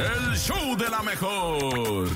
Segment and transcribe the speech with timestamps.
[0.00, 2.08] El show de la mejor.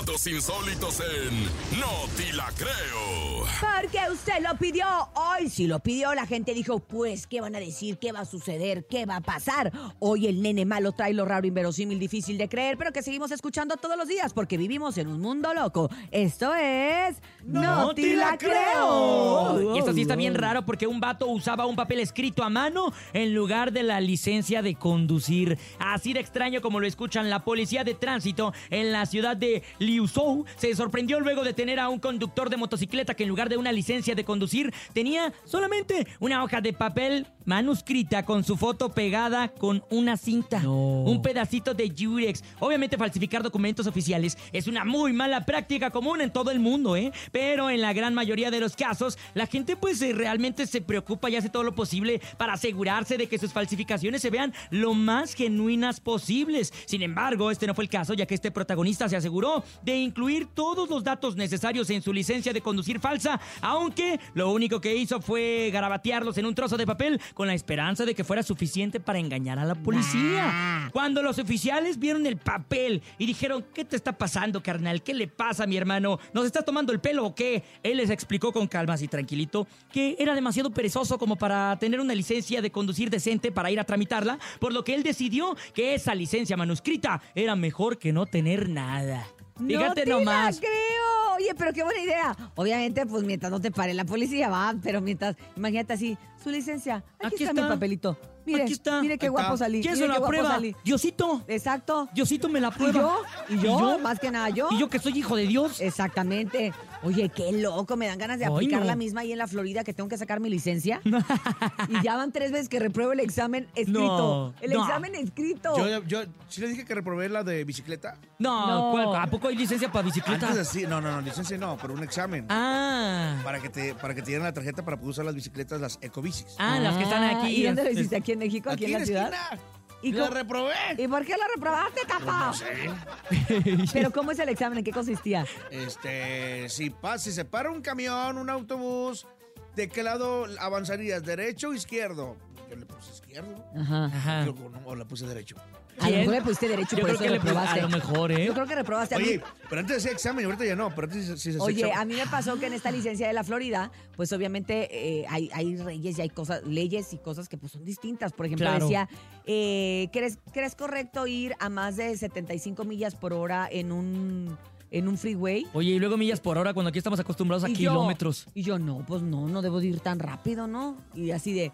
[0.00, 1.44] Datos insólitos en
[1.80, 3.46] No Ti La Creo.
[3.60, 4.84] Porque usted lo pidió.
[5.14, 7.96] Hoy si lo pidió, la gente dijo, pues, ¿qué van a decir?
[7.96, 8.86] ¿Qué va a suceder?
[8.86, 9.72] ¿Qué va a pasar?
[9.98, 13.76] Hoy el nene malo trae lo raro, inverosímil, difícil de creer, pero que seguimos escuchando
[13.76, 15.88] todos los días porque vivimos en un mundo loco.
[16.10, 17.16] Esto es...
[17.44, 19.74] ¡No, te la creo!
[19.74, 22.92] Y esto sí está bien raro porque un vato usaba un papel escrito a mano
[23.14, 25.56] en lugar de la licencia de conducir.
[25.78, 30.44] Así de extraño como lo escuchan, la policía de tránsito en la ciudad de Liuzhou
[30.56, 33.72] se sorprendió luego de tener a un conductor de motocicleta que en lugar de una
[33.72, 39.84] licencia de conducir tenía solamente una hoja de papel manuscrita con su foto pegada con
[39.90, 40.60] una cinta.
[40.68, 42.42] Un pedacito de Jurex.
[42.58, 47.12] Obviamente falsificar documentos oficiales es una muy mala práctica común en todo el mundo, ¿eh?
[47.32, 51.30] Pero en la gran mayoría de los casos, la gente pues eh, realmente se preocupa
[51.30, 55.34] y hace todo lo posible para asegurarse de que sus falsificaciones se vean lo más
[55.34, 56.72] genuinas posibles.
[56.86, 60.46] Sin embargo, este no fue el caso, ya que este protagonista se aseguró de incluir
[60.46, 65.20] todos los datos necesarios en su licencia de conducir falsa, aunque lo único que hizo
[65.20, 69.18] fue garabatearlos en un trozo de papel con la esperanza de que fuera suficiente para
[69.18, 70.88] engañar a la policía.
[70.92, 75.02] Cuando los oficiales vieron el papel y dijeron, ¿qué te está pasando, carnal?
[75.02, 76.18] ¿Qué le pasa, mi hermano?
[76.32, 77.62] ¿Nos estás tomando el pelo o qué?
[77.82, 82.14] Él les explicó con calma y tranquilito que era demasiado perezoso como para tener una
[82.14, 86.14] licencia de conducir decente para ir a tramitarla, por lo que él decidió que esa
[86.14, 89.26] licencia manuscrita era mejor que no tener nada.
[89.56, 90.54] Fíjate no te nomás.
[90.56, 91.36] La creo.
[91.36, 92.36] Oye, pero qué buena idea.
[92.54, 94.74] Obviamente, pues mientras no te pare la policía, va.
[94.82, 97.04] Pero mientras, imagínate así, su licencia.
[97.18, 97.74] Aquí, Aquí está, mi está.
[97.74, 98.18] papelito.
[98.46, 99.00] Mire, Aquí está.
[99.02, 99.82] mire qué guapo salí.
[99.82, 100.50] ¿Quién se qué la prueba?
[100.50, 100.74] salí.
[100.84, 101.42] Diosito.
[101.48, 102.08] Exacto.
[102.14, 102.92] Diosito me la ¿Y prueba.
[103.00, 103.22] yo?
[103.48, 103.98] ¿Y yo?
[103.98, 104.68] Más que nada, yo.
[104.70, 105.80] Y yo que soy hijo de Dios.
[105.80, 106.72] Exactamente.
[107.02, 108.86] Oye, qué loco, me dan ganas de aplicar no.
[108.86, 111.00] la misma ahí en la Florida que tengo que sacar mi licencia.
[111.88, 114.52] y ya van tres veces que repruebo el examen escrito.
[114.52, 114.82] No, el no.
[114.84, 115.76] examen escrito.
[115.76, 118.16] Yo, yo sí le dije que reprobé la de bicicleta.
[118.38, 118.90] No, No.
[118.92, 120.48] ¿cuál- ¿a poco hay licencia para bicicleta?
[120.48, 122.46] Antes así, no, no, no, licencia no, pero un examen.
[122.48, 123.40] Ah.
[123.44, 125.98] Para que te para que te dieran la tarjeta para poder usar las bicicletas, las
[126.00, 126.46] ecobicis.
[126.58, 127.48] Ah, las que están aquí.
[127.56, 128.16] ¿Y dónde lo hiciste?
[128.16, 128.70] ¿Aquí en México?
[128.70, 129.32] ¿Aquí, en la ciudad?
[129.32, 129.60] esquina.
[130.02, 130.74] ¿Y la reprobé.
[130.98, 132.46] ¿Y por qué lo reprobaste, tapa?
[132.46, 133.88] No sé.
[133.92, 134.78] Pero ¿cómo es el examen?
[134.78, 135.46] ¿En qué consistía?
[135.70, 139.26] Este, si pasa, si se para un camión, un autobús,
[139.74, 141.24] ¿de qué lado avanzarías?
[141.24, 142.36] ¿Derecho o izquierdo?
[142.68, 143.64] Yo le puse izquierdo.
[143.76, 144.06] Ajá.
[144.06, 144.46] Ajá.
[144.84, 145.56] O le puse derecho.
[145.98, 147.80] A lo le pusiste derecho y Yo por creo eso que le reprobaste.
[147.80, 148.44] a lo mejor, ¿eh?
[148.44, 149.24] Yo creo que reprobaste a mí.
[149.24, 151.90] Oye, pero antes hacía examen y ahorita ya no, pero antes sí, sí se Oye,
[151.90, 154.88] a mí me pasó que en esta licencia de la Florida, pues obviamente
[155.20, 158.32] eh, hay, hay reyes y hay cosas, leyes y cosas que pues son distintas.
[158.34, 158.84] Por ejemplo, Claro.
[158.84, 159.08] decía,
[159.46, 164.54] eh, ¿crees, ¿crees correcto ir a más de 75 millas por hora en un,
[164.90, 165.66] en un freeway?
[165.72, 168.48] Oye, y luego millas por hora cuando aquí estamos acostumbrados a Y yo- kilómetros.
[168.54, 170.98] y yo, no, pues no, no debo de ir tan rápido, ¿no?
[171.14, 171.72] Y así de,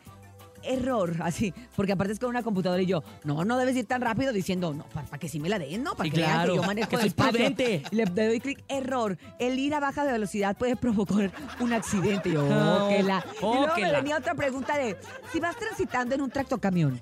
[0.65, 4.01] error, así, porque aparte es con una computadora y yo, no, no debes ir tan
[4.01, 5.95] rápido diciendo, no, para, que sí me la den, ¿no?
[5.95, 7.33] Para Sí, que vean claro, que yo manejo que soy despacio.
[7.33, 7.83] prudente.
[7.91, 11.31] Le doy clic, error, el ir a baja velocidad puede provocar
[11.61, 12.29] un accidente.
[12.29, 13.25] Y yo, Oh, oh, que la.
[13.43, 13.99] oh, y luego que me la.
[14.01, 14.97] venía otra pregunta de,
[15.33, 17.01] si vas transitando en un tractocamión,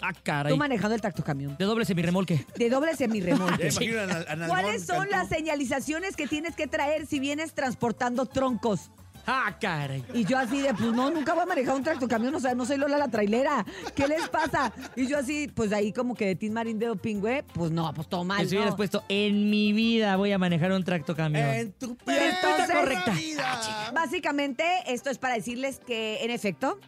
[0.00, 0.52] Ah, caray.
[0.52, 2.44] tú manejando el tractocamión, De doble remolque.
[2.56, 3.70] de doble semirremolque.
[4.28, 5.16] Nalgón ¿Cuáles son cantó.
[5.16, 8.90] las señalizaciones que tienes que traer si vienes transportando troncos?
[9.26, 10.04] Ah, caray.
[10.12, 12.66] Y yo así de, pues no, nunca voy a manejar un tractocamión, o sea, no
[12.66, 13.64] soy Lola la trailera.
[13.94, 14.72] ¿Qué les pasa?
[14.96, 18.08] Y yo así, pues ahí como que de Tin Marín de Pingüe, pues no, pues
[18.08, 18.60] todo mal, si ¿no?
[18.60, 21.44] hubieras puesto, en mi vida voy a manejar un tractocamión.
[21.48, 23.10] En tu perra correcta.
[23.12, 23.90] vida.
[23.94, 26.78] Básicamente, esto es para decirles que, en efecto,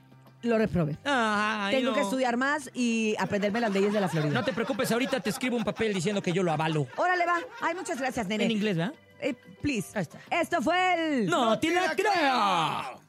[0.43, 0.97] lo reprobé.
[1.05, 1.97] Ay, Tengo no.
[1.97, 4.33] que estudiar más y aprenderme las leyes de la Florida.
[4.33, 6.87] No te preocupes, ahorita te escribo un papel diciendo que yo lo avalo.
[6.97, 7.39] Órale, va.
[7.63, 8.45] Ay, muchas gracias, nene.
[8.45, 8.95] En inglés, ¿verdad?
[9.21, 9.88] Eh, please.
[9.94, 10.19] Ahí está.
[10.31, 11.27] Esto fue el...
[11.27, 13.00] ¡No te la creo!